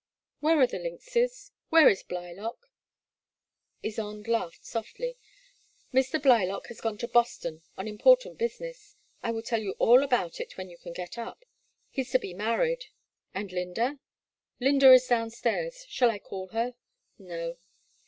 [0.39, 1.51] Where are the lynxes?
[1.69, 2.71] Where is Blylock?''
[3.83, 5.15] Ysonde laughed softly.
[5.55, 6.19] '* Mr.
[6.19, 8.95] Blylock has gone to Boston on important business.
[9.21, 11.45] I will tell you all about it when you can get up.
[11.91, 12.85] He 's to be married.*'
[13.35, 13.99] AndI.ynda?*'
[14.59, 15.85] lyynda is downstairs.
[15.87, 16.73] Shall I call her?
[17.01, 17.57] *' No.''